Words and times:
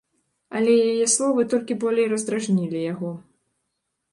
Але 0.59 0.77
яе 0.93 1.07
словы 1.15 1.45
толькі 1.51 1.77
болей 1.83 2.07
раздражнілі 2.15 2.79
яго. 2.93 3.11